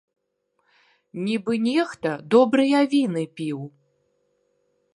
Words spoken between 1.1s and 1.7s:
Нібыта